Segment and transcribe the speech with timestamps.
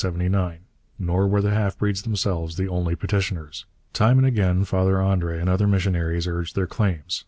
[0.97, 3.67] Nor were the half breeds themselves the only petitioners.
[3.93, 7.19] Time and again Father André and other missionaries urged their claims.